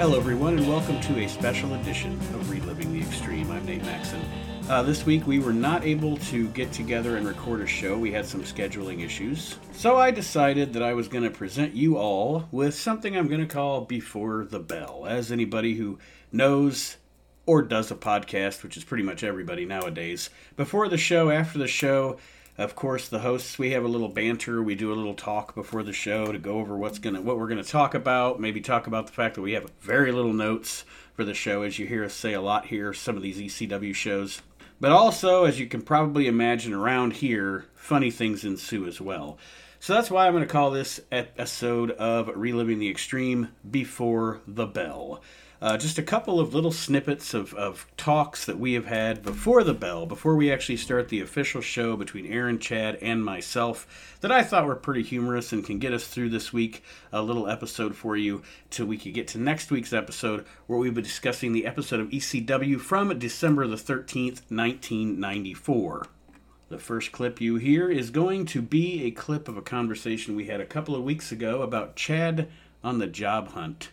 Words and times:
Hello, 0.00 0.16
everyone, 0.16 0.56
and 0.56 0.66
welcome 0.66 0.98
to 1.02 1.18
a 1.18 1.28
special 1.28 1.74
edition 1.74 2.14
of 2.14 2.48
Reliving 2.48 2.90
the 2.90 3.06
Extreme. 3.06 3.50
I'm 3.50 3.66
Nate 3.66 3.84
Maxon. 3.84 4.24
Uh, 4.66 4.82
this 4.82 5.04
week, 5.04 5.26
we 5.26 5.40
were 5.40 5.52
not 5.52 5.84
able 5.84 6.16
to 6.16 6.48
get 6.48 6.72
together 6.72 7.18
and 7.18 7.28
record 7.28 7.60
a 7.60 7.66
show. 7.66 7.98
We 7.98 8.10
had 8.10 8.24
some 8.24 8.42
scheduling 8.42 9.04
issues. 9.04 9.58
So 9.72 9.98
I 9.98 10.10
decided 10.10 10.72
that 10.72 10.82
I 10.82 10.94
was 10.94 11.06
going 11.06 11.24
to 11.24 11.30
present 11.30 11.74
you 11.74 11.98
all 11.98 12.48
with 12.50 12.74
something 12.74 13.14
I'm 13.14 13.28
going 13.28 13.46
to 13.46 13.54
call 13.54 13.82
Before 13.82 14.46
the 14.46 14.58
Bell. 14.58 15.04
As 15.06 15.30
anybody 15.30 15.74
who 15.74 15.98
knows 16.32 16.96
or 17.44 17.60
does 17.60 17.90
a 17.90 17.94
podcast, 17.94 18.62
which 18.62 18.78
is 18.78 18.84
pretty 18.84 19.04
much 19.04 19.22
everybody 19.22 19.66
nowadays, 19.66 20.30
before 20.56 20.88
the 20.88 20.96
show, 20.96 21.28
after 21.28 21.58
the 21.58 21.68
show, 21.68 22.16
of 22.60 22.76
course, 22.76 23.08
the 23.08 23.20
hosts 23.20 23.58
we 23.58 23.70
have 23.70 23.84
a 23.84 23.88
little 23.88 24.08
banter. 24.08 24.62
We 24.62 24.74
do 24.74 24.92
a 24.92 24.94
little 24.94 25.14
talk 25.14 25.54
before 25.54 25.82
the 25.82 25.94
show 25.94 26.30
to 26.30 26.38
go 26.38 26.58
over 26.58 26.76
what's 26.76 26.98
gonna 26.98 27.22
what 27.22 27.38
we're 27.38 27.48
gonna 27.48 27.64
talk 27.64 27.94
about. 27.94 28.38
Maybe 28.38 28.60
talk 28.60 28.86
about 28.86 29.06
the 29.06 29.14
fact 29.14 29.36
that 29.36 29.40
we 29.40 29.52
have 29.52 29.70
very 29.80 30.12
little 30.12 30.34
notes 30.34 30.84
for 31.14 31.24
the 31.24 31.32
show, 31.32 31.62
as 31.62 31.78
you 31.78 31.86
hear 31.86 32.04
us 32.04 32.12
say 32.12 32.34
a 32.34 32.40
lot 32.40 32.66
here. 32.66 32.92
Some 32.92 33.16
of 33.16 33.22
these 33.22 33.38
ECW 33.38 33.94
shows, 33.94 34.42
but 34.78 34.92
also 34.92 35.44
as 35.44 35.58
you 35.58 35.68
can 35.68 35.80
probably 35.80 36.26
imagine 36.26 36.74
around 36.74 37.14
here, 37.14 37.64
funny 37.74 38.10
things 38.10 38.44
ensue 38.44 38.86
as 38.86 39.00
well. 39.00 39.38
So 39.82 39.94
that's 39.94 40.10
why 40.10 40.26
I'm 40.26 40.34
going 40.34 40.46
to 40.46 40.52
call 40.52 40.70
this 40.70 41.00
episode 41.10 41.92
of 41.92 42.28
Reliving 42.36 42.80
the 42.80 42.90
Extreme 42.90 43.48
Before 43.68 44.42
the 44.46 44.66
Bell. 44.66 45.22
Uh, 45.62 45.78
just 45.78 45.96
a 45.96 46.02
couple 46.02 46.38
of 46.38 46.52
little 46.52 46.70
snippets 46.70 47.32
of, 47.32 47.54
of 47.54 47.86
talks 47.96 48.44
that 48.44 48.58
we 48.58 48.74
have 48.74 48.84
had 48.84 49.22
before 49.22 49.64
the 49.64 49.72
bell, 49.72 50.04
before 50.04 50.36
we 50.36 50.52
actually 50.52 50.76
start 50.76 51.08
the 51.08 51.22
official 51.22 51.62
show 51.62 51.96
between 51.96 52.26
Aaron, 52.26 52.58
Chad, 52.58 52.98
and 53.00 53.24
myself, 53.24 54.18
that 54.20 54.30
I 54.30 54.42
thought 54.42 54.66
were 54.66 54.76
pretty 54.76 55.02
humorous 55.02 55.50
and 55.50 55.64
can 55.64 55.78
get 55.78 55.94
us 55.94 56.06
through 56.06 56.28
this 56.28 56.52
week. 56.52 56.84
A 57.10 57.22
little 57.22 57.48
episode 57.48 57.96
for 57.96 58.18
you 58.18 58.42
till 58.68 58.84
we 58.84 58.98
could 58.98 59.14
get 59.14 59.28
to 59.28 59.38
next 59.38 59.70
week's 59.70 59.94
episode, 59.94 60.44
where 60.66 60.78
we'll 60.78 60.92
be 60.92 61.00
discussing 61.00 61.54
the 61.54 61.64
episode 61.64 62.00
of 62.00 62.10
ECW 62.10 62.78
from 62.78 63.18
December 63.18 63.66
the 63.66 63.76
13th, 63.76 64.42
1994. 64.50 66.06
The 66.70 66.78
first 66.78 67.10
clip 67.10 67.40
you 67.40 67.56
hear 67.56 67.90
is 67.90 68.10
going 68.10 68.46
to 68.46 68.62
be 68.62 69.02
a 69.02 69.10
clip 69.10 69.48
of 69.48 69.56
a 69.56 69.62
conversation 69.62 70.36
we 70.36 70.46
had 70.46 70.60
a 70.60 70.66
couple 70.66 70.94
of 70.94 71.02
weeks 71.02 71.32
ago 71.32 71.62
about 71.62 71.96
Chad 71.96 72.48
on 72.84 73.00
the 73.00 73.08
job 73.08 73.48
hunt 73.48 73.90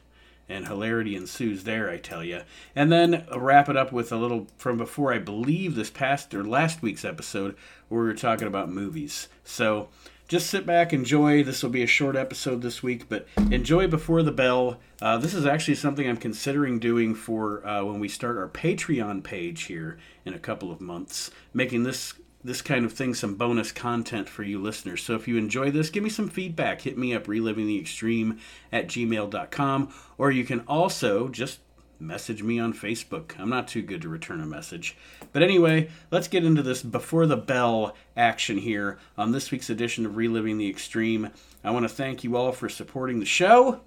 and 0.48 0.68
hilarity 0.68 1.16
ensues 1.16 1.64
there, 1.64 1.90
I 1.90 1.98
tell 1.98 2.24
you. 2.24 2.42
And 2.76 2.92
then 2.92 3.26
wrap 3.36 3.68
it 3.68 3.76
up 3.76 3.92
with 3.92 4.12
a 4.12 4.16
little 4.16 4.46
from 4.60 4.78
before, 4.78 5.12
I 5.12 5.18
believe, 5.18 5.74
this 5.74 5.90
past 5.90 6.36
or 6.36 6.44
last 6.44 6.84
week's 6.84 7.04
episode 7.04 7.56
where 7.90 8.02
we 8.02 8.08
were 8.08 8.14
talking 8.14 8.48
about 8.48 8.70
movies. 8.70 9.28
So 9.44 9.90
just 10.28 10.48
sit 10.48 10.68
back, 10.68 10.94
enjoy. 10.94 11.44
This 11.44 11.64
will 11.64 11.72
be 11.72 11.82
a 11.82 11.88
short 11.88 12.16
episode 12.16 12.62
this 12.62 12.84
week, 12.84 13.10
but 13.10 13.28
enjoy 13.50 13.88
before 13.88 14.22
the 14.22 14.32
bell. 14.32 14.80
Uh, 15.02 15.18
this 15.18 15.34
is 15.34 15.48
actually 15.48 15.76
something 15.76 16.08
I'm 16.08 16.16
considering 16.16 16.78
doing 16.78 17.16
for 17.16 17.66
uh, 17.66 17.84
when 17.84 18.00
we 18.00 18.08
start 18.08 18.38
our 18.38 18.48
Patreon 18.48 19.24
page 19.24 19.64
here 19.64 19.98
in 20.26 20.36
a 20.36 20.40
couple 20.40 20.72
of 20.72 20.80
months, 20.80 21.32
making 21.56 21.82
this 21.82 22.14
this 22.48 22.62
kind 22.62 22.86
of 22.86 22.94
thing 22.94 23.14
some 23.14 23.36
bonus 23.36 23.72
content 23.74 24.30
for 24.30 24.42
you 24.42 24.60
listeners. 24.60 25.04
So 25.04 25.16
if 25.16 25.28
you 25.28 25.38
enjoy 25.38 25.70
this, 25.70 25.90
give 25.90 26.04
me 26.04 26.10
some 26.10 26.30
feedback. 26.30 26.82
Hit 26.82 26.98
me 26.98 27.14
up, 27.14 27.26
relivingtheextreme 27.26 28.40
at 28.72 28.88
gmail.com, 28.88 29.94
or 30.18 30.32
you 30.32 30.46
can 30.46 30.62
also 30.62 31.28
just 31.28 31.60
message 32.00 32.44
me 32.44 32.58
on 32.58 32.74
Facebook. 32.74 33.38
I'm 33.38 33.50
not 33.50 33.68
too 33.68 33.82
good 33.82 34.02
to 34.04 34.10
return 34.10 34.40
a 34.40 34.46
message. 34.46 34.96
But 35.34 35.44
anyway, 35.44 35.90
let's 36.10 36.30
get 36.30 36.46
into 36.46 36.64
this 36.64 36.82
before 36.82 37.26
the 37.26 37.38
bell 37.38 37.96
action 38.16 38.58
here 38.58 38.98
on 39.18 39.32
this 39.32 39.52
week's 39.52 39.70
edition 39.70 40.06
of 40.06 40.16
Reliving 40.16 40.58
the 40.58 40.70
Extreme. 40.70 41.30
I 41.64 41.72
want 41.72 41.84
to 41.84 41.94
thank 41.94 42.24
you 42.24 42.38
all 42.38 42.54
for 42.54 42.70
supporting 42.70 43.20
the 43.20 43.26
show. 43.26 43.82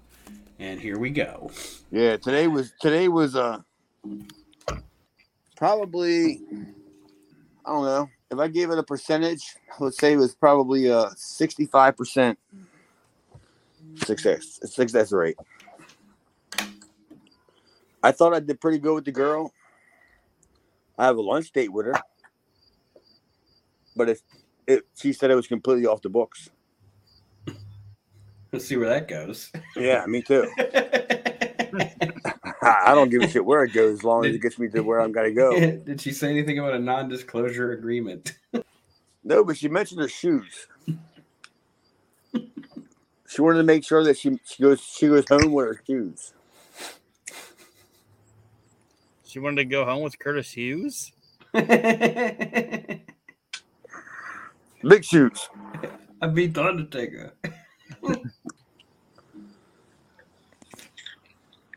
And 0.59 0.79
here 0.79 0.99
we 0.99 1.09
go. 1.09 1.49
Yeah, 1.89 2.17
today 2.17 2.47
was 2.47 2.73
today 2.79 3.07
was 3.07 3.35
uh 3.35 3.61
probably 5.57 6.41
I 7.65 7.71
don't 7.71 7.85
know, 7.85 8.09
if 8.31 8.39
I 8.39 8.47
gave 8.47 8.71
it 8.71 8.77
a 8.79 8.83
percentage, 8.83 9.55
let's 9.79 9.97
say 9.97 10.13
it 10.13 10.17
was 10.17 10.33
probably 10.33 10.89
uh, 10.89 11.03
a 11.03 11.15
65% 11.15 12.37
success, 14.05 14.59
success 14.63 15.11
rate. 15.11 15.37
I 18.01 18.11
thought 18.11 18.33
I 18.33 18.39
did 18.39 18.61
pretty 18.61 18.79
good 18.79 18.95
with 18.95 19.05
the 19.05 19.11
girl. 19.11 19.53
I 20.97 21.05
have 21.05 21.17
a 21.17 21.21
lunch 21.21 21.51
date 21.51 21.71
with 21.71 21.87
her, 21.87 22.01
but 23.95 24.09
if 24.09 24.21
it, 24.65 24.83
she 24.95 25.13
said 25.13 25.29
it 25.29 25.35
was 25.35 25.47
completely 25.47 25.85
off 25.85 26.01
the 26.01 26.09
books. 26.09 26.49
Let's 28.51 28.65
see 28.65 28.77
where 28.77 28.89
that 28.89 29.07
goes. 29.07 29.51
Yeah, 29.75 30.05
me 30.05 30.21
too. 30.21 30.49
I 32.61 32.93
don't 32.93 33.09
give 33.09 33.23
a 33.23 33.27
shit 33.27 33.43
where 33.43 33.63
it 33.63 33.73
goes 33.73 33.99
as 33.99 34.03
long 34.03 34.25
as 34.25 34.35
it 34.35 34.41
gets 34.41 34.59
me 34.59 34.67
to 34.69 34.81
where 34.81 35.01
I'm 35.01 35.11
gonna 35.11 35.31
go. 35.31 35.59
Did 35.59 35.99
she 35.99 36.11
say 36.11 36.29
anything 36.29 36.59
about 36.59 36.75
a 36.75 36.79
non-disclosure 36.79 37.71
agreement? 37.71 38.37
no, 39.23 39.43
but 39.43 39.57
she 39.57 39.67
mentioned 39.67 40.01
her 40.01 40.07
shoes. 40.07 40.67
She 43.27 43.41
wanted 43.41 43.59
to 43.59 43.63
make 43.63 43.83
sure 43.85 44.03
that 44.03 44.17
she 44.17 44.37
she 44.43 44.61
goes 44.61 44.81
she 44.81 45.07
goes 45.07 45.23
home 45.27 45.53
with 45.53 45.65
her 45.67 45.81
shoes. 45.87 46.33
She 49.25 49.39
wanted 49.39 49.55
to 49.57 49.65
go 49.65 49.85
home 49.85 50.03
with 50.03 50.19
Curtis 50.19 50.51
Hughes. 50.51 51.13
Big 51.53 52.95
shoes. 55.01 55.49
I 56.21 56.27
beat 56.27 56.53
the 56.53 56.63
Undertaker. 56.63 57.33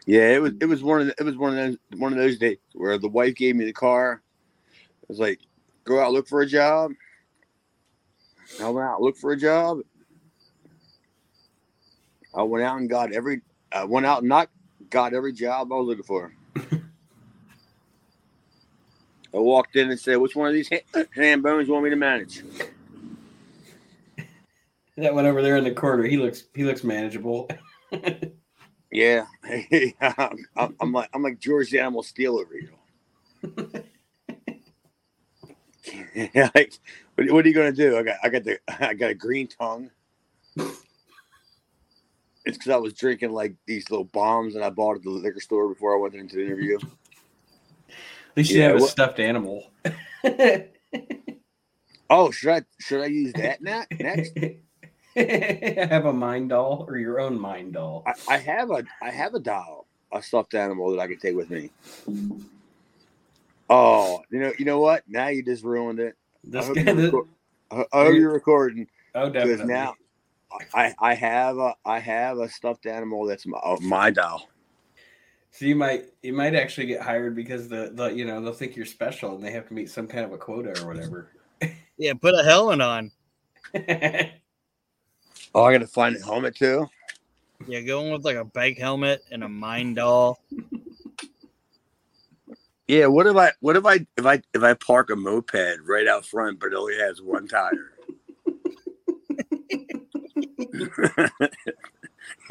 Yeah, 0.07 0.31
it 0.31 0.43
was 0.43 0.53
it 0.61 0.67
was 0.67 0.83
one 0.83 1.01
of 1.01 1.07
the, 1.07 1.15
it 1.19 1.25
was 1.25 1.37
one 1.37 1.51
of 1.51 1.57
those 1.57 1.77
one 1.99 2.13
of 2.13 2.19
those 2.19 2.39
days 2.39 2.59
where 2.75 2.99
the 2.99 3.09
wife 3.09 3.35
gave 3.35 3.57
me 3.57 3.65
the 3.65 3.73
car. 3.73 4.23
I 4.77 5.07
was 5.09 5.19
like, 5.19 5.41
go 5.85 6.01
out 6.01 6.13
look 6.13 6.29
for 6.29 6.43
a 6.43 6.47
job. 6.47 6.93
I 8.61 8.69
went 8.69 8.87
out 8.87 9.01
look 9.01 9.17
for 9.17 9.33
a 9.33 9.37
job. 9.37 9.81
I 12.35 12.43
went 12.43 12.65
out 12.65 12.79
and 12.79 12.91
got 12.91 13.13
every. 13.13 13.41
I 13.73 13.85
went 13.85 14.07
out 14.07 14.21
and 14.21 14.29
not 14.29 14.51
got 14.91 15.15
every 15.15 15.33
job 15.33 15.73
I 15.73 15.77
was 15.77 15.87
looking 15.87 16.05
for. 16.05 16.35
I 19.35 19.39
walked 19.39 19.77
in 19.77 19.91
and 19.91 19.99
said, 19.99 20.17
"Which 20.17 20.37
one 20.37 20.49
of 20.49 20.55
these 20.55 20.69
hand 20.69 20.87
uh, 20.95 21.49
bones 21.49 21.67
you 21.67 21.73
want 21.73 21.85
me 21.85 21.91
to 21.91 21.97
manage?" 21.97 22.43
That 24.97 25.15
one 25.15 25.27
over 25.27 25.43
there 25.43 25.57
in 25.57 25.65
the 25.65 25.73
corner, 25.73 26.05
he 26.05 26.19
looks 26.19 26.45
he 26.55 26.65
looks 26.65 26.85
manageable. 26.85 27.49
Yeah, 28.95 29.27
I'm, 30.01 30.47
I'm, 30.81 30.93
like 30.93 31.11
I'm 31.13 31.23
like 31.25 31.41
George 31.41 31.71
the 31.71 31.81
Animal 31.81 32.05
Steele 32.05 32.39
over 32.39 32.55
here. 32.55 32.71
like, 36.55 36.79
what, 37.17 37.33
what, 37.33 37.45
are 37.45 37.49
you 37.49 37.55
gonna 37.55 37.73
do? 37.73 37.99
I 37.99 38.05
got 38.05 38.19
I 38.23 38.29
got 38.29 38.45
the 38.45 38.61
I 38.81 38.95
got 38.95 39.11
a 39.11 39.15
green 39.15 39.49
tongue. 39.49 39.91
It's 40.57 42.57
because 42.57 42.69
I 42.69 42.77
was 42.77 42.93
drinking 42.93 43.33
like 43.33 43.57
these 43.67 43.91
little 43.91 44.05
bombs, 44.05 44.55
and 44.55 44.65
I 44.65 44.71
bought 44.71 44.99
at 44.99 45.03
the 45.03 45.11
liquor 45.11 45.41
store 45.41 45.69
before 45.69 45.97
I 45.97 45.99
went 45.99 46.15
into 46.15 46.37
the 46.37 46.47
interview. 46.47 46.79
At 46.79 46.87
least 48.37 48.53
you 48.53 48.61
yeah, 48.61 48.69
have 48.69 48.77
a 48.77 48.79
what, 48.79 48.91
stuffed 48.91 49.19
animal. 49.19 49.73
oh, 52.11 52.31
should 52.31 52.51
I 52.51 52.63
should 52.79 53.01
I 53.01 53.07
use 53.07 53.33
that 53.33 53.61
next? 53.61 54.33
have 55.91 56.07
a 56.07 56.13
mind 56.13 56.51
doll 56.51 56.85
or 56.89 56.97
your 56.97 57.21
own 57.21 57.39
mind 57.39 57.75
doll? 57.75 58.03
I, 58.07 58.35
I, 58.35 58.37
have 58.39 58.71
a 58.71 58.85
I 59.03 59.11
have 59.11 59.35
a 59.35 59.41
doll, 59.41 59.87
a 60.13 60.23
stuffed 60.23 60.55
animal 60.55 60.91
that 60.91 61.01
I 61.01 61.07
can 61.07 61.19
take 61.19 61.37
with 61.37 61.51
me. 61.51 61.71
Oh, 63.71 64.23
you 64.31 64.41
know, 64.41 64.53
you 64.59 64.65
know 64.65 64.81
what? 64.81 65.05
Now 65.09 65.29
you 65.29 65.43
just 65.43 65.65
ruined 65.65 66.01
it. 66.01 66.17
This 66.43 66.65
I 66.65 66.67
hope, 66.67 66.77
you're, 66.77 66.95
record- 66.97 67.29
I 67.71 67.77
hope 67.77 68.15
you're 68.15 68.33
recording. 68.33 68.87
Oh, 69.15 69.31
definitely. 69.31 69.67
Now, 69.67 69.95
I 70.75 70.95
I 70.99 71.15
have 71.15 71.59
a 71.59 71.75
I 71.85 71.99
have 71.99 72.39
a 72.39 72.49
stuffed 72.49 72.87
animal 72.87 73.25
that's 73.27 73.47
my, 73.47 73.59
uh, 73.59 73.77
my 73.81 74.11
doll. 74.11 74.49
So 75.51 75.67
you 75.67 75.77
might 75.77 76.07
you 76.23 76.33
might 76.33 76.55
actually 76.55 76.89
get 76.89 77.01
hired 77.01 77.37
because 77.37 77.69
the, 77.69 77.93
the 77.95 78.09
you 78.09 78.25
know 78.25 78.41
they'll 78.41 78.53
think 78.53 78.75
you're 78.75 78.87
special 78.87 79.37
and 79.37 79.45
they 79.45 79.53
have 79.53 79.69
to 79.69 79.75
meet 79.75 79.91
some 79.91 80.09
kind 80.09 80.25
of 80.25 80.33
a 80.33 80.39
quota 80.39 80.75
or 80.83 80.89
whatever. 80.89 81.29
Yeah, 81.97 82.15
put 82.15 82.35
a 82.35 82.43
helmet 82.43 82.81
on. 82.81 83.13
Oh, 85.55 85.63
I 85.63 85.73
got 85.73 85.79
to 85.79 85.87
find 85.87 86.17
a 86.17 86.25
helmet 86.25 86.57
too. 86.57 86.89
Yeah, 87.67 87.81
going 87.81 88.13
with 88.13 88.25
like 88.25 88.37
a 88.37 88.45
bike 88.45 88.79
helmet 88.79 89.23
and 89.31 89.45
a 89.45 89.49
mind 89.49 89.97
doll. 89.97 90.41
Yeah, 92.89 93.07
what 93.07 93.27
if 93.27 93.37
I 93.37 93.53
what 93.61 93.77
if 93.77 93.87
I 93.87 94.07
if 94.17 94.27
I 94.27 94.43
if 94.53 94.63
I 94.63 94.75
park 94.75 95.11
a 95.11 95.17
moped 95.17 95.79
right 95.87 96.07
out 96.07 96.27
front 96.27 96.61
but 96.61 96.67
it 96.67 96.75
only 96.75 96.99
has 96.99 97.23
one 97.23 97.49
tire? 97.49 97.93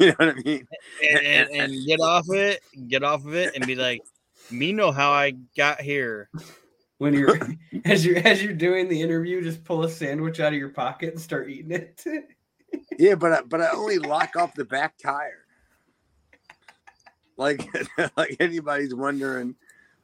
know 0.00 0.14
what 0.16 0.28
I 0.28 0.34
mean? 0.44 0.66
And, 1.02 1.26
and, 1.26 1.50
and, 1.50 1.86
get 1.86 2.00
off 2.00 2.26
it, 2.30 2.62
get 2.88 3.04
off 3.04 3.26
of 3.26 3.34
it, 3.34 3.54
and 3.54 3.66
be 3.66 3.74
like, 3.74 4.02
"Me 4.50 4.72
know 4.72 4.90
how 4.90 5.12
I 5.12 5.32
got 5.56 5.80
here." 5.80 6.30
When 6.98 7.14
you're 7.14 7.38
as 7.84 8.04
you're 8.04 8.18
as 8.18 8.42
you're 8.42 8.54
doing 8.54 8.88
the 8.88 9.00
interview, 9.00 9.42
just 9.42 9.62
pull 9.62 9.84
a 9.84 9.90
sandwich 9.90 10.40
out 10.40 10.52
of 10.52 10.58
your 10.58 10.70
pocket 10.70 11.10
and 11.10 11.20
start 11.20 11.50
eating 11.50 11.72
it 11.72 12.02
yeah, 12.98 13.14
but 13.14 13.32
I, 13.32 13.42
but 13.42 13.60
I 13.60 13.70
only 13.70 13.98
lock 13.98 14.36
off 14.36 14.54
the 14.54 14.64
back 14.64 14.96
tire. 14.98 15.44
like 17.36 17.68
like 18.16 18.36
anybody's 18.40 18.94
wondering, 18.94 19.54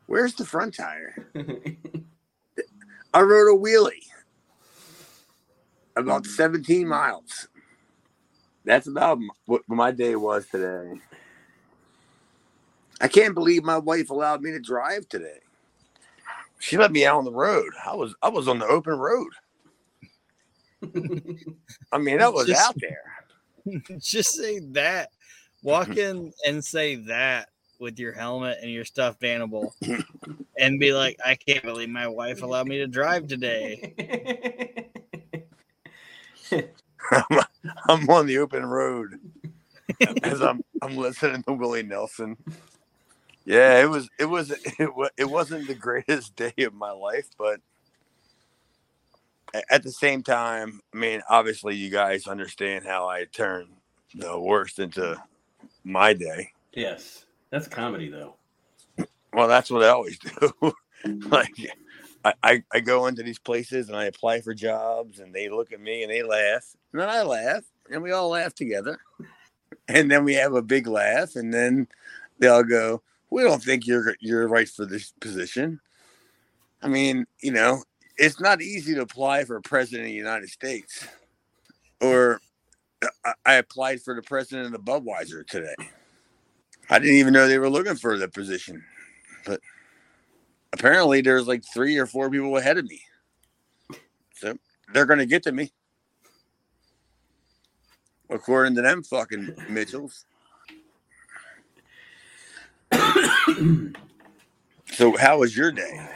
where's 0.06 0.34
the 0.34 0.44
front 0.44 0.74
tire? 0.74 1.14
I 3.12 3.20
rode 3.20 3.54
a 3.54 3.58
wheelie 3.58 4.06
about 5.96 6.26
17 6.26 6.86
miles. 6.86 7.48
That's 8.64 8.86
about 8.86 9.18
what 9.46 9.62
my 9.66 9.90
day 9.90 10.16
was 10.16 10.46
today. 10.46 11.00
I 13.00 13.08
can't 13.08 13.34
believe 13.34 13.64
my 13.64 13.78
wife 13.78 14.10
allowed 14.10 14.42
me 14.42 14.50
to 14.52 14.60
drive 14.60 15.08
today. 15.08 15.38
She 16.58 16.76
let 16.76 16.92
me 16.92 17.06
out 17.06 17.18
on 17.18 17.24
the 17.24 17.32
road. 17.32 17.70
I 17.86 17.94
was 17.94 18.14
I 18.22 18.28
was 18.28 18.46
on 18.46 18.58
the 18.58 18.66
open 18.66 18.94
road. 18.94 19.32
I 21.92 21.98
mean, 21.98 22.22
I 22.22 22.28
was 22.28 22.46
Just- 22.46 22.68
out 22.68 22.76
there. 22.78 23.02
Just 23.98 24.34
say 24.34 24.60
that. 24.70 25.10
Walk 25.62 25.88
mm-hmm. 25.88 25.98
in 25.98 26.32
and 26.46 26.64
say 26.64 26.94
that 26.96 27.50
with 27.78 27.98
your 27.98 28.12
helmet 28.12 28.58
and 28.62 28.70
your 28.70 28.84
stuffed 28.86 29.24
animal, 29.24 29.74
and 30.58 30.80
be 30.80 30.94
like, 30.94 31.18
"I 31.24 31.34
can't 31.34 31.62
believe 31.62 31.90
my 31.90 32.08
wife 32.08 32.42
allowed 32.42 32.66
me 32.66 32.78
to 32.78 32.86
drive 32.86 33.26
today." 33.26 34.88
I'm 37.88 38.08
on 38.08 38.26
the 38.26 38.38
open 38.38 38.64
road 38.64 39.20
as 40.22 40.40
I'm 40.40 40.62
I'm 40.80 40.96
listening 40.96 41.42
to 41.44 41.52
Willie 41.52 41.82
Nelson. 41.82 42.36
Yeah, 43.44 43.82
it 43.82 43.90
was 43.90 44.08
it 44.18 44.26
was 44.26 44.50
it, 44.78 44.94
wa- 44.94 45.10
it 45.16 45.28
wasn't 45.28 45.66
the 45.66 45.74
greatest 45.74 46.36
day 46.36 46.54
of 46.58 46.74
my 46.74 46.90
life, 46.92 47.28
but 47.38 47.60
at 49.70 49.82
the 49.82 49.92
same 49.92 50.22
time, 50.22 50.80
I 50.94 50.96
mean, 50.96 51.22
obviously, 51.28 51.76
you 51.76 51.90
guys 51.90 52.26
understand 52.26 52.84
how 52.84 53.08
I 53.08 53.24
turn 53.24 53.68
the 54.14 54.38
worst 54.38 54.78
into 54.78 55.20
my 55.84 56.12
day. 56.12 56.50
yes, 56.72 57.24
that's 57.50 57.68
comedy 57.68 58.08
though. 58.08 58.36
Well, 59.32 59.48
that's 59.48 59.70
what 59.70 59.84
I 59.84 59.88
always 59.88 60.18
do. 60.40 60.72
like, 61.04 61.54
I, 62.24 62.34
I, 62.42 62.64
I 62.72 62.80
go 62.80 63.06
into 63.06 63.22
these 63.22 63.38
places 63.38 63.88
and 63.88 63.96
I 63.96 64.04
apply 64.04 64.40
for 64.40 64.54
jobs, 64.54 65.20
and 65.20 65.34
they 65.34 65.48
look 65.48 65.72
at 65.72 65.80
me 65.80 66.02
and 66.02 66.10
they 66.10 66.22
laugh, 66.22 66.76
and 66.92 67.00
then 67.00 67.08
I 67.08 67.22
laugh, 67.22 67.64
and 67.90 68.02
we 68.02 68.12
all 68.12 68.28
laugh 68.30 68.54
together, 68.54 68.98
and 69.88 70.10
then 70.10 70.24
we 70.24 70.34
have 70.34 70.54
a 70.54 70.62
big 70.62 70.86
laugh, 70.86 71.36
and 71.36 71.52
then 71.52 71.88
they 72.38 72.48
all 72.48 72.64
go, 72.64 73.02
"We 73.30 73.42
don't 73.42 73.62
think 73.62 73.86
you're 73.86 74.16
you're 74.20 74.48
right 74.48 74.68
for 74.68 74.86
this 74.86 75.12
position." 75.20 75.80
I 76.82 76.88
mean, 76.88 77.26
you 77.40 77.52
know, 77.52 77.82
it's 78.20 78.40
not 78.40 78.62
easy 78.62 78.94
to 78.94 79.02
apply 79.02 79.44
for 79.44 79.60
president 79.60 80.02
of 80.02 80.10
the 80.10 80.16
United 80.16 80.50
States, 80.50 81.06
or 82.00 82.40
I, 83.44 83.54
applied 83.54 84.02
for 84.02 84.14
the 84.14 84.22
president 84.22 84.66
of 84.66 84.72
the 84.72 84.92
Budweiser 84.92 85.46
today. 85.46 85.74
I 86.90 86.98
didn't 86.98 87.16
even 87.16 87.32
know 87.32 87.48
they 87.48 87.58
were 87.58 87.70
looking 87.70 87.96
for 87.96 88.18
the 88.18 88.28
position 88.28 88.84
but 89.44 89.60
apparently 90.72 91.20
there's 91.20 91.46
like 91.48 91.64
three 91.64 91.96
or 91.98 92.06
four 92.06 92.30
people 92.30 92.56
ahead 92.56 92.78
of 92.78 92.88
me. 92.88 93.02
So 94.36 94.56
they're 94.92 95.06
gonna 95.06 95.26
get 95.26 95.42
to 95.44 95.52
me. 95.52 95.72
According 98.28 98.76
to 98.76 98.82
them 98.82 99.02
fucking 99.02 99.56
Mitchells. 99.68 100.24
so 104.92 105.16
how 105.16 105.38
was 105.38 105.56
your 105.56 105.72
day? 105.72 106.08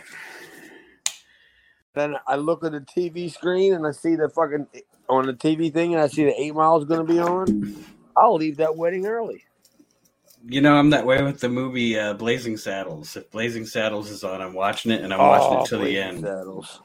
Then 1.94 2.16
I 2.26 2.36
look 2.36 2.64
at 2.64 2.72
the 2.72 2.80
TV 2.80 3.32
screen 3.32 3.74
and 3.74 3.86
I 3.86 3.92
see 3.92 4.16
the 4.16 4.28
fucking 4.28 4.66
on 5.08 5.26
the 5.26 5.34
TV 5.34 5.72
thing 5.72 5.94
and 5.94 6.02
I 6.02 6.08
see 6.08 6.24
the 6.24 6.40
eight 6.40 6.54
miles 6.54 6.84
gonna 6.84 7.04
be 7.04 7.20
on. 7.20 7.74
I'll 8.16 8.36
leave 8.36 8.58
that 8.58 8.76
wedding 8.76 9.06
early. 9.06 9.44
You 10.46 10.60
know, 10.60 10.76
I'm 10.76 10.90
that 10.90 11.06
way 11.06 11.22
with 11.22 11.40
the 11.40 11.48
movie 11.48 11.98
uh, 11.98 12.14
Blazing 12.14 12.56
Saddles. 12.56 13.16
If 13.16 13.30
Blazing 13.30 13.66
Saddles 13.66 14.10
is 14.10 14.24
on, 14.24 14.42
I'm 14.42 14.54
watching 14.54 14.92
it 14.92 15.02
and 15.02 15.12
I'm 15.14 15.24
watching 15.24 15.58
it 15.58 15.64
to 15.66 15.78
the 15.78 15.98
end. 15.98 16.20
Saddles. 16.20 16.82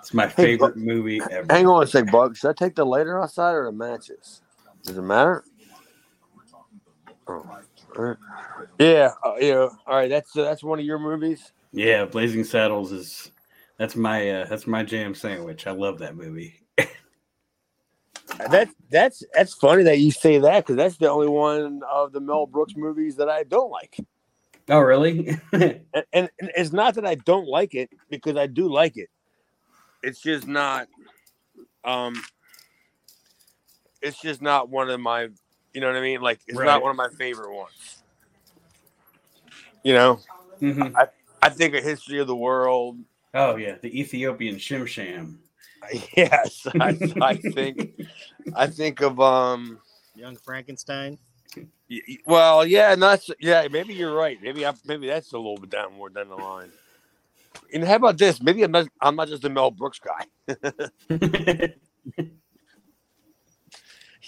It's 0.00 0.14
my 0.14 0.28
Hey, 0.36 0.46
favorite 0.46 0.76
movie 0.76 1.20
ever. 1.30 1.46
Hang 1.48 1.66
on 1.68 1.82
a 1.82 1.86
sec, 1.86 2.10
Bug. 2.10 2.36
Should 2.36 2.50
I 2.50 2.54
take 2.54 2.74
the 2.74 2.86
lighter 2.86 3.22
outside 3.22 3.52
or 3.52 3.66
the 3.66 3.72
matches? 3.72 4.42
Does 4.84 4.98
it 4.98 5.02
matter? 5.02 5.44
Oh, 7.28 7.46
right. 7.96 8.16
Yeah, 8.78 9.10
uh, 9.24 9.34
yeah. 9.40 9.68
All 9.86 9.96
right, 9.96 10.10
that's 10.10 10.36
uh, 10.36 10.42
that's 10.42 10.64
one 10.64 10.78
of 10.80 10.84
your 10.84 10.98
movies. 10.98 11.52
Yeah, 11.72 12.04
Blazing 12.04 12.44
Saddles 12.44 12.92
is 12.92 13.30
that's 13.82 13.96
my 13.96 14.30
uh, 14.30 14.46
that's 14.46 14.68
my 14.68 14.84
jam 14.84 15.12
sandwich. 15.12 15.66
I 15.66 15.72
love 15.72 15.98
that 15.98 16.14
movie. 16.14 16.54
That's 18.48 18.72
that's 18.92 19.24
that's 19.34 19.54
funny 19.54 19.82
that 19.82 19.98
you 19.98 20.12
say 20.12 20.38
that 20.38 20.60
because 20.60 20.76
that's 20.76 20.98
the 20.98 21.10
only 21.10 21.26
one 21.26 21.80
of 21.90 22.12
the 22.12 22.20
Mel 22.20 22.46
Brooks 22.46 22.74
movies 22.76 23.16
that 23.16 23.28
I 23.28 23.42
don't 23.42 23.72
like. 23.72 23.96
Oh, 24.68 24.78
really? 24.78 25.36
And, 25.52 26.04
and, 26.12 26.30
and 26.40 26.50
it's 26.56 26.72
not 26.72 26.94
that 26.94 27.04
I 27.04 27.16
don't 27.16 27.48
like 27.48 27.74
it 27.74 27.90
because 28.08 28.36
I 28.36 28.46
do 28.46 28.72
like 28.72 28.96
it. 28.96 29.10
It's 30.00 30.20
just 30.20 30.46
not. 30.46 30.86
Um. 31.82 32.22
It's 34.00 34.20
just 34.20 34.40
not 34.40 34.68
one 34.68 34.90
of 34.90 35.00
my. 35.00 35.28
You 35.74 35.80
know 35.80 35.88
what 35.88 35.96
I 35.96 36.02
mean? 36.02 36.20
Like 36.20 36.38
it's 36.46 36.56
Right. 36.56 36.66
not 36.66 36.82
one 36.82 36.92
of 36.92 36.96
my 36.96 37.08
favorite 37.08 37.52
ones. 37.52 38.04
You 39.82 39.94
know. 39.94 40.20
Mhm. 40.60 40.94
I 41.42 41.48
think 41.48 41.74
a 41.74 41.80
history 41.80 42.20
of 42.20 42.28
the 42.28 42.36
world. 42.36 42.98
Oh 43.34 43.56
yeah, 43.56 43.76
the 43.80 43.98
Ethiopian 43.98 44.56
Shim 44.56 44.86
Sham. 44.86 45.38
Yes, 46.16 46.66
I, 46.80 46.96
I 47.20 47.34
think 47.34 48.00
I 48.54 48.66
think 48.68 49.00
of 49.00 49.20
um. 49.20 49.80
Young 50.14 50.36
Frankenstein. 50.36 51.18
y- 51.56 51.66
y- 51.90 52.18
Well, 52.26 52.64
yeah, 52.64 52.92
and 52.92 53.02
that's 53.02 53.30
yeah. 53.40 53.66
Maybe 53.70 53.92
you're 53.94 54.14
right. 54.14 54.38
Maybe 54.40 54.64
I, 54.64 54.72
maybe 54.84 55.08
that's 55.08 55.32
a 55.32 55.38
little 55.38 55.56
bit 55.58 55.70
down 55.70 55.94
more 55.94 56.08
down 56.08 56.28
the 56.28 56.36
line. 56.36 56.70
And 57.74 57.82
how 57.84 57.96
about 57.96 58.16
this? 58.18 58.40
Maybe 58.40 58.62
I'm 58.62 58.70
not. 58.70 58.86
I'm 59.00 59.16
not 59.16 59.28
just 59.28 59.44
a 59.44 59.48
Mel 59.48 59.70
Brooks 59.72 59.98
guy. 59.98 60.26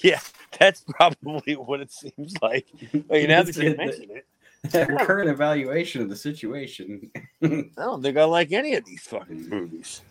Yeah, 0.02 0.20
that's 0.58 0.84
probably 0.88 1.54
what 1.54 1.80
it 1.80 1.92
seems 1.92 2.34
like. 2.42 2.66
Well, 3.08 3.18
you 3.20 3.28
now 3.28 3.42
that 3.42 3.56
you 3.56 3.76
mention 3.76 4.10
it, 4.10 4.26
Current 4.72 5.30
evaluation 5.30 6.02
of 6.02 6.08
the 6.08 6.16
situation. 6.16 7.10
I 7.42 7.68
don't 7.76 8.02
think 8.02 8.16
I 8.16 8.24
like 8.24 8.52
any 8.52 8.74
of 8.74 8.84
these 8.84 9.02
fucking 9.02 9.48
movies. 9.48 10.02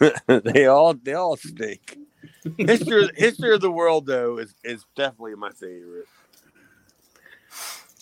they 0.26 0.66
all 0.66 0.94
they 0.94 1.14
all 1.14 1.36
stink. 1.36 1.98
History 2.58 3.08
History 3.16 3.54
of 3.54 3.60
the 3.60 3.70
World 3.70 4.06
though 4.06 4.38
is 4.38 4.54
is 4.64 4.84
definitely 4.96 5.34
my 5.34 5.50
favorite. 5.50 6.06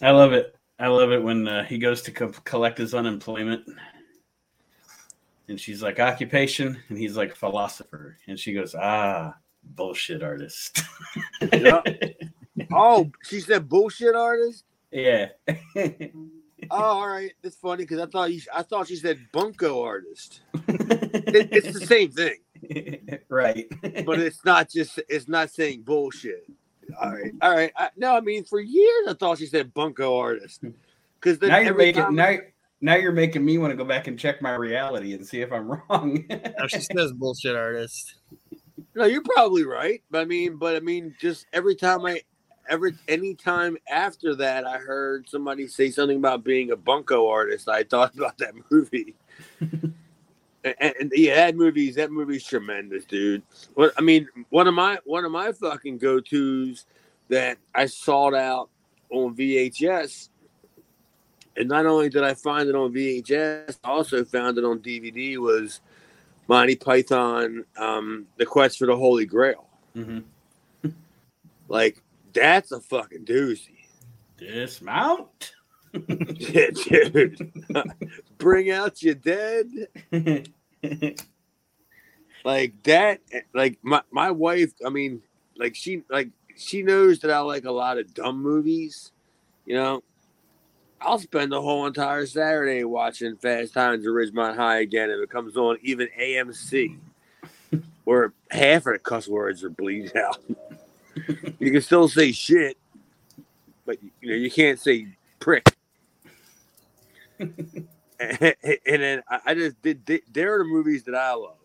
I 0.02 0.10
love 0.10 0.32
it. 0.32 0.56
I 0.78 0.88
love 0.88 1.12
it 1.12 1.22
when 1.22 1.46
uh, 1.46 1.64
he 1.64 1.78
goes 1.78 2.02
to 2.02 2.10
co- 2.10 2.32
collect 2.44 2.78
his 2.78 2.94
unemployment. 2.94 3.64
And 5.48 5.60
she's 5.60 5.82
like, 5.82 6.00
occupation. 6.00 6.82
And 6.88 6.98
he's 6.98 7.16
like, 7.16 7.36
philosopher. 7.36 8.18
And 8.26 8.38
she 8.38 8.52
goes, 8.54 8.74
ah, 8.74 9.34
bullshit 9.62 10.22
artist. 10.22 10.82
Yeah. 11.52 11.82
Oh, 12.73 13.11
she 13.23 13.40
said 13.40 13.68
bullshit 13.68 14.14
artist. 14.14 14.64
yeah. 14.90 15.28
Oh, 16.71 16.76
all 16.76 17.09
right, 17.09 17.33
that's 17.42 17.56
funny 17.56 17.85
because 17.85 18.00
I 18.00 18.06
thought 18.06 18.33
you, 18.33 18.40
I 18.54 18.62
thought 18.62 18.88
she 18.88 18.97
said 18.97 19.18
bunko 19.33 19.83
artist. 19.83 20.40
It, 21.26 21.49
it's 21.52 21.78
the 21.78 21.87
same 21.87 22.11
thing, 22.11 23.18
right. 23.28 23.66
but 24.06 24.21
it's 24.21 24.44
not 24.44 24.71
just 24.71 25.00
it's 25.09 25.26
not 25.28 25.50
saying 25.50 25.83
bullshit. 25.83 26.47
All 27.00 27.12
right, 27.12 27.33
all 27.42 27.50
right. 27.50 27.73
I, 27.76 27.90
no, 27.97 28.16
I 28.16 28.21
mean 28.21 28.44
for 28.44 28.61
years 28.61 29.09
I 29.09 29.14
thought 29.14 29.38
she 29.38 29.47
said 29.47 29.75
bunko 29.75 30.16
artist 30.16 30.61
hmm. 30.61 30.71
because 31.21 31.40
now 31.40 31.59
you're 31.59 31.75
making 31.75 32.02
time- 32.02 32.14
now, 32.14 32.37
now 32.80 32.94
you're 32.94 33.12
making 33.12 33.44
me 33.44 33.59
want 33.59 33.73
to 33.73 33.76
go 33.76 33.85
back 33.85 34.06
and 34.06 34.18
check 34.18 34.40
my 34.42 34.54
reality 34.54 35.14
and 35.14 35.26
see 35.26 35.40
if 35.40 35.52
I'm 35.52 35.73
wrong. 35.73 36.25
No, 36.30 36.66
she 36.68 36.80
says 36.80 37.12
bullshit 37.12 37.56
artist. 37.56 38.16
No, 38.94 39.06
you're 39.06 39.23
probably 39.23 39.64
right. 39.64 40.02
But 40.11 40.21
I 40.21 40.25
mean, 40.25 40.56
but 40.56 40.76
I 40.76 40.80
mean, 40.80 41.16
just 41.21 41.47
every 41.52 41.75
time 41.75 42.06
I, 42.06 42.23
every 42.68 42.94
any 43.09 43.35
time 43.35 43.76
after 43.90 44.35
that, 44.37 44.66
I 44.66 44.78
heard 44.78 45.28
somebody 45.28 45.66
say 45.66 45.90
something 45.90 46.16
about 46.16 46.44
being 46.44 46.71
a 46.71 46.76
bunko 46.76 47.28
artist. 47.28 47.68
I 47.68 47.85
thought 47.85 48.14
about 48.16 48.38
that 48.38 48.54
movie. 48.71 49.14
and, 49.61 50.94
and 51.00 51.12
yeah, 51.14 51.37
that 51.37 51.56
movie's 51.56 51.97
that 51.97 52.11
movie's 52.11 52.44
tremendous, 52.44 53.04
dude. 53.04 53.42
What 53.75 53.92
I 53.97 54.00
mean, 54.00 54.28
one 54.50 54.66
of 54.66 54.75
my 54.75 54.99
one 55.04 55.25
of 55.25 55.33
my 55.33 55.52
fucking 55.52 55.99
go 55.99 56.21
tos 56.21 56.87
that 57.28 57.59
I 57.75 57.87
sought 57.87 58.35
out 58.35 58.71
on 59.11 59.35
VHS. 59.35 60.28
And 61.56 61.68
not 61.68 61.87
only 61.87 62.09
did 62.09 62.25
I 62.25 62.35
find 62.35 62.68
it 62.68 62.75
on 62.75 62.92
VHS, 62.92 63.78
I 63.85 63.88
also 63.88 64.25
found 64.25 64.59
it 64.59 64.64
on 64.64 64.80
DVD. 64.80 65.38
Was 65.38 65.80
Monty 66.49 66.76
Python, 66.76 67.64
um, 67.76 68.26
The 68.37 68.47
Quest 68.47 68.78
for 68.78 68.87
the 68.87 68.97
Holy 68.97 69.25
Grail. 69.25 69.66
hmm 69.94 70.18
Like, 71.68 72.02
that's 72.34 72.72
a 72.72 72.80
fucking 72.80 73.24
doozy. 73.24 73.86
Dismount. 74.36 75.52
Yeah, 75.94 76.70
dude. 76.88 77.52
Bring 78.38 78.68
out 78.72 79.00
your 79.00 79.14
dead. 79.14 79.68
Like 82.44 82.82
that, 82.82 83.20
like 83.54 83.78
my, 83.82 84.02
my 84.10 84.30
wife, 84.30 84.72
I 84.84 84.90
mean, 84.90 85.22
like 85.56 85.74
she 85.74 86.02
like 86.10 86.28
she 86.54 86.82
knows 86.82 87.20
that 87.20 87.30
I 87.30 87.38
like 87.40 87.64
a 87.64 87.72
lot 87.72 87.98
of 87.98 88.12
dumb 88.12 88.42
movies. 88.42 89.12
You 89.64 89.76
know, 89.76 90.02
I'll 91.00 91.18
spend 91.18 91.52
the 91.52 91.62
whole 91.62 91.86
entire 91.86 92.26
Saturday 92.26 92.84
watching 92.84 93.36
Fast 93.36 93.72
Times 93.72 94.04
at 94.04 94.10
Ridgemont 94.10 94.56
High 94.56 94.80
again 94.80 95.10
if 95.10 95.20
it 95.20 95.30
comes 95.30 95.56
on 95.56 95.78
even 95.82 96.08
AMC, 96.20 96.98
where 98.04 98.34
half 98.50 98.86
of 98.86 98.92
the 98.92 98.98
cuss 98.98 99.26
words 99.26 99.64
are 99.64 99.70
bleeding 99.70 100.14
out. 100.18 100.38
You 101.59 101.71
can 101.71 101.80
still 101.80 102.09
say 102.09 102.33
shit, 102.33 102.76
but 103.85 103.99
you 104.21 104.30
know 104.30 104.35
you 104.35 104.50
can't 104.50 104.78
say 104.78 105.09
prick. 105.40 105.68
and, 107.38 107.87
then 108.85 109.23
I 109.44 109.54
just 109.54 109.80
did. 109.83 110.06
There 110.33 110.54
are 110.54 110.59
the 110.59 110.64
movies 110.64 111.04
that 111.04 111.14
I 111.14 111.35
love. 111.35 111.56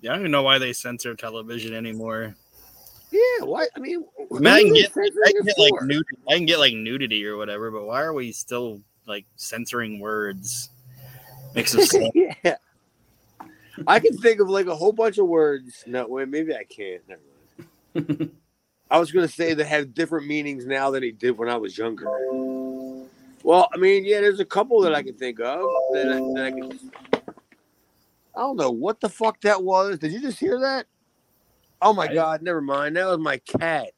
Yeah, 0.00 0.10
I 0.10 0.14
don't 0.14 0.22
even 0.22 0.32
know 0.32 0.42
why 0.42 0.58
they 0.58 0.72
censor 0.72 1.14
television 1.14 1.74
anymore. 1.74 2.36
Yeah, 3.10 3.44
why? 3.44 3.68
I 3.76 3.78
mean, 3.78 4.04
I, 4.18 4.38
mean, 4.38 4.46
I 4.46 4.62
can 4.62 4.72
get, 4.74 4.90
I 4.90 5.32
can 5.32 5.44
get 5.44 5.58
like 5.58 5.72
nudity, 5.82 6.18
I 6.28 6.34
can 6.34 6.46
get 6.46 6.58
like 6.58 6.74
nudity 6.74 7.24
or 7.24 7.36
whatever, 7.36 7.70
but 7.70 7.84
why 7.84 8.02
are 8.02 8.12
we 8.12 8.32
still 8.32 8.80
like 9.06 9.24
censoring 9.36 10.00
words? 10.00 10.70
Makes 11.54 11.76
us 11.76 11.94
yeah. 12.14 12.56
I 13.86 14.00
can 14.00 14.16
think 14.18 14.40
of 14.40 14.48
like 14.48 14.66
a 14.66 14.74
whole 14.74 14.92
bunch 14.92 15.18
of 15.18 15.26
words. 15.26 15.84
No, 15.86 16.06
wait, 16.06 16.28
maybe 16.28 16.54
I 16.54 16.64
can't. 16.64 17.06
Never 17.08 17.20
mind. 17.20 17.33
I 18.90 18.98
was 18.98 19.12
gonna 19.12 19.28
say 19.28 19.54
that 19.54 19.66
have 19.66 19.94
different 19.94 20.26
meanings 20.26 20.66
now 20.66 20.90
than 20.90 21.02
he 21.02 21.12
did 21.12 21.38
when 21.38 21.48
I 21.48 21.56
was 21.56 21.76
younger. 21.76 22.06
Well, 23.42 23.68
I 23.72 23.76
mean, 23.76 24.04
yeah, 24.04 24.20
there's 24.20 24.40
a 24.40 24.44
couple 24.44 24.80
that 24.82 24.94
I 24.94 25.02
can 25.02 25.14
think 25.14 25.38
of 25.40 25.68
that 25.92 26.08
I, 26.08 26.14
that 26.14 26.44
I 26.46 26.50
can. 26.50 26.90
I 28.34 28.40
don't 28.40 28.56
know 28.56 28.70
what 28.70 29.00
the 29.00 29.08
fuck 29.08 29.40
that 29.42 29.62
was. 29.62 29.98
Did 29.98 30.12
you 30.12 30.20
just 30.20 30.40
hear 30.40 30.58
that? 30.60 30.86
Oh 31.80 31.92
my 31.92 32.08
I, 32.08 32.14
god, 32.14 32.42
never 32.42 32.60
mind. 32.60 32.96
That 32.96 33.06
was 33.06 33.18
my 33.18 33.38
cat. 33.38 33.90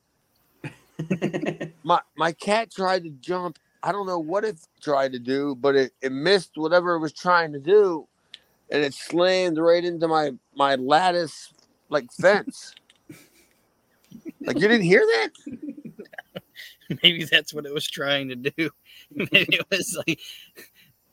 my 1.84 2.00
my 2.16 2.32
cat 2.32 2.70
tried 2.72 3.04
to 3.04 3.10
jump. 3.10 3.58
I 3.82 3.92
don't 3.92 4.06
know 4.06 4.18
what 4.18 4.44
it 4.44 4.58
tried 4.82 5.12
to 5.12 5.18
do, 5.18 5.54
but 5.54 5.76
it, 5.76 5.92
it 6.02 6.10
missed 6.10 6.52
whatever 6.56 6.94
it 6.94 7.00
was 7.00 7.12
trying 7.12 7.52
to 7.52 7.60
do, 7.60 8.08
and 8.70 8.82
it 8.82 8.94
slammed 8.94 9.58
right 9.58 9.84
into 9.84 10.08
my 10.08 10.32
my 10.54 10.74
lattice 10.74 11.52
like 11.88 12.10
fence. 12.12 12.74
Like 14.40 14.58
you 14.58 14.68
didn't 14.68 14.82
hear 14.82 15.00
that? 15.00 15.30
Maybe 17.02 17.24
that's 17.24 17.52
what 17.52 17.66
it 17.66 17.74
was 17.74 17.86
trying 17.86 18.28
to 18.28 18.36
do. 18.36 18.70
Maybe 19.14 19.56
it 19.56 19.66
was 19.70 19.98
like 20.06 20.20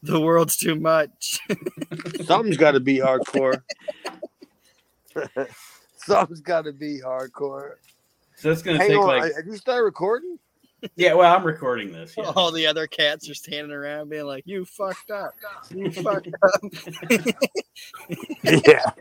the 0.02 0.20
world's 0.20 0.58
too 0.58 0.76
much. 0.76 1.40
Something's 2.26 2.58
got 2.58 2.72
to 2.72 2.80
be 2.80 2.98
hardcore. 2.98 3.62
Something's 5.98 6.42
got 6.42 6.66
to 6.66 6.74
be 6.74 7.02
hardcore. 7.04 7.74
So 8.36 8.52
it's 8.52 8.62
gonna 8.62 8.78
Hang 8.78 8.90
take 8.90 8.98
on. 8.98 9.08
like. 9.08 9.36
Have 9.36 9.46
you 9.46 9.56
started 9.56 9.84
recording? 9.84 10.38
Yeah, 10.98 11.14
well, 11.14 11.34
I'm 11.34 11.46
recording 11.46 11.94
this. 11.94 12.14
Yeah. 12.18 12.32
All 12.36 12.52
the 12.52 12.68
other 12.68 12.88
cats 12.88 13.30
are 13.30 13.34
standing 13.34 13.72
around 13.72 14.10
being 14.10 14.26
like, 14.26 14.44
"You 14.46 14.66
fucked 14.66 15.12
up. 15.12 15.34
You 15.70 15.90
fucked 15.92 16.28
up." 16.44 16.62
yeah. 18.44 18.92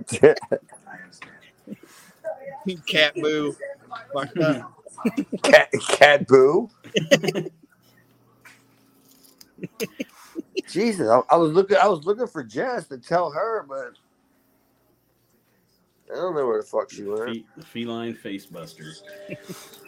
cat 2.87 3.15
boo. 3.17 3.57
Fucked 4.13 4.41
up. 4.41 4.63
Cat, 5.43 5.71
cat 5.89 6.29
boo. 6.29 6.71
Jesus, 10.69 11.09
I, 11.09 11.21
I, 11.31 11.37
was 11.37 11.53
looking. 11.53 11.77
I 11.77 11.89
was 11.89 12.05
looking 12.05 12.27
for 12.27 12.43
Jess 12.45 12.87
to 12.89 12.99
tell 12.99 13.31
her, 13.33 13.65
but 13.69 13.93
I 16.13 16.17
don't 16.17 16.35
know 16.37 16.47
where 16.47 16.61
the 16.63 16.67
fuck 16.67 16.91
she 16.91 17.05
went. 17.05 17.29
Fe- 17.29 17.45
feline 17.65 18.15
face 18.15 18.47
buster. 18.47 18.93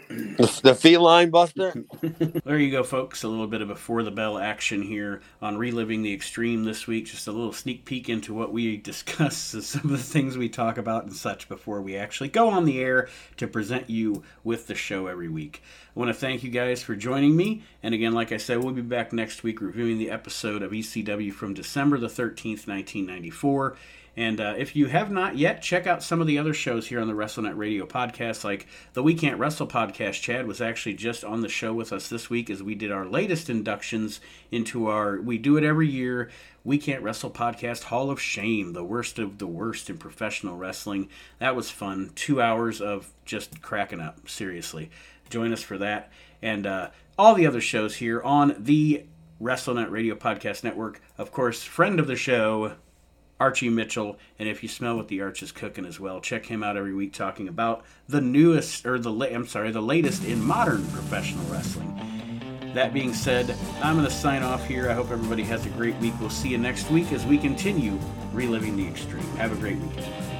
The 0.08 0.76
feline 0.78 1.30
buster. 1.30 1.84
there 2.44 2.58
you 2.58 2.70
go, 2.70 2.82
folks. 2.82 3.22
A 3.22 3.28
little 3.28 3.46
bit 3.46 3.62
of 3.62 3.68
before 3.68 4.02
the 4.02 4.10
bell 4.10 4.38
action 4.38 4.82
here 4.82 5.20
on 5.40 5.56
reliving 5.56 6.02
the 6.02 6.12
extreme 6.12 6.64
this 6.64 6.86
week. 6.86 7.06
Just 7.06 7.26
a 7.26 7.32
little 7.32 7.52
sneak 7.52 7.84
peek 7.84 8.08
into 8.08 8.34
what 8.34 8.52
we 8.52 8.76
discuss, 8.84 9.36
some 9.36 9.82
of 9.84 9.90
the 9.90 9.98
things 9.98 10.36
we 10.36 10.48
talk 10.48 10.78
about 10.78 11.04
and 11.04 11.14
such 11.14 11.48
before 11.48 11.80
we 11.80 11.96
actually 11.96 12.28
go 12.28 12.48
on 12.48 12.64
the 12.64 12.80
air 12.80 13.08
to 13.36 13.46
present 13.46 13.88
you 13.90 14.22
with 14.42 14.66
the 14.66 14.74
show 14.74 15.06
every 15.06 15.28
week. 15.28 15.62
I 15.94 16.00
want 16.00 16.08
to 16.08 16.14
thank 16.14 16.42
you 16.42 16.50
guys 16.50 16.82
for 16.82 16.96
joining 16.96 17.36
me. 17.36 17.62
And 17.82 17.94
again, 17.94 18.12
like 18.12 18.32
I 18.32 18.36
said, 18.36 18.62
we'll 18.62 18.74
be 18.74 18.82
back 18.82 19.12
next 19.12 19.42
week 19.42 19.60
reviewing 19.60 19.98
the 19.98 20.10
episode 20.10 20.62
of 20.62 20.72
ECW 20.72 21.32
from 21.32 21.54
December 21.54 21.98
the 21.98 22.08
13th, 22.08 22.66
1994. 22.66 23.76
And 24.16 24.40
uh, 24.40 24.54
if 24.56 24.76
you 24.76 24.86
have 24.86 25.10
not 25.10 25.36
yet, 25.36 25.60
check 25.60 25.86
out 25.86 26.02
some 26.02 26.20
of 26.20 26.26
the 26.26 26.38
other 26.38 26.54
shows 26.54 26.86
here 26.86 27.00
on 27.00 27.08
the 27.08 27.14
WrestleNet 27.14 27.56
Radio 27.56 27.84
podcast. 27.84 28.44
Like 28.44 28.66
the 28.92 29.02
We 29.02 29.14
Can't 29.14 29.40
Wrestle 29.40 29.66
podcast, 29.66 30.20
Chad 30.20 30.46
was 30.46 30.60
actually 30.60 30.94
just 30.94 31.24
on 31.24 31.40
the 31.40 31.48
show 31.48 31.74
with 31.74 31.92
us 31.92 32.08
this 32.08 32.30
week 32.30 32.48
as 32.48 32.62
we 32.62 32.76
did 32.76 32.92
our 32.92 33.06
latest 33.06 33.50
inductions 33.50 34.20
into 34.52 34.86
our, 34.86 35.20
we 35.20 35.36
do 35.36 35.56
it 35.56 35.64
every 35.64 35.88
year, 35.88 36.30
We 36.62 36.78
Can't 36.78 37.02
Wrestle 37.02 37.30
podcast 37.30 37.84
Hall 37.84 38.08
of 38.08 38.20
Shame, 38.20 38.72
the 38.72 38.84
worst 38.84 39.18
of 39.18 39.38
the 39.38 39.48
worst 39.48 39.90
in 39.90 39.98
professional 39.98 40.56
wrestling. 40.56 41.08
That 41.40 41.56
was 41.56 41.70
fun. 41.70 42.12
Two 42.14 42.40
hours 42.40 42.80
of 42.80 43.12
just 43.24 43.62
cracking 43.62 44.00
up, 44.00 44.28
seriously. 44.28 44.90
Join 45.28 45.52
us 45.52 45.62
for 45.62 45.78
that. 45.78 46.12
And 46.40 46.66
uh, 46.66 46.90
all 47.18 47.34
the 47.34 47.46
other 47.46 47.60
shows 47.60 47.96
here 47.96 48.22
on 48.22 48.54
the 48.58 49.06
WrestleNet 49.42 49.90
Radio 49.90 50.14
Podcast 50.14 50.62
Network. 50.62 51.00
Of 51.18 51.32
course, 51.32 51.64
friend 51.64 51.98
of 51.98 52.06
the 52.06 52.16
show, 52.16 52.74
Archie 53.44 53.68
Mitchell, 53.68 54.16
and 54.38 54.48
if 54.48 54.62
you 54.62 54.70
smell 54.70 54.96
what 54.96 55.08
the 55.08 55.20
Arch 55.20 55.42
is 55.42 55.52
cooking 55.52 55.84
as 55.84 56.00
well, 56.00 56.18
check 56.18 56.46
him 56.46 56.62
out 56.62 56.78
every 56.78 56.94
week 56.94 57.12
talking 57.12 57.46
about 57.46 57.84
the 58.08 58.22
newest 58.22 58.86
or 58.86 58.98
the 58.98 59.12
I'm 59.12 59.46
sorry, 59.46 59.70
the 59.70 59.82
latest 59.82 60.24
in 60.24 60.42
modern 60.42 60.86
professional 60.86 61.44
wrestling. 61.52 61.94
That 62.72 62.94
being 62.94 63.12
said, 63.12 63.54
I'm 63.82 63.96
going 63.96 64.08
to 64.08 64.10
sign 64.10 64.42
off 64.42 64.66
here. 64.66 64.88
I 64.88 64.94
hope 64.94 65.10
everybody 65.10 65.42
has 65.42 65.66
a 65.66 65.68
great 65.68 65.94
week. 65.96 66.14
We'll 66.18 66.30
see 66.30 66.48
you 66.48 66.58
next 66.58 66.90
week 66.90 67.12
as 67.12 67.26
we 67.26 67.36
continue 67.36 67.98
reliving 68.32 68.78
the 68.78 68.88
extreme. 68.88 69.20
Have 69.36 69.52
a 69.52 69.56
great 69.56 69.76
weekend. 69.76 70.33